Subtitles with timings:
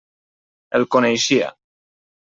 [0.79, 1.55] El coneixia.